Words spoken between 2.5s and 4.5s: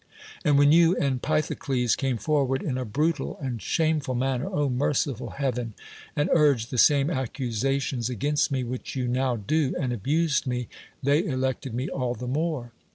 in a brutal and shameful man ner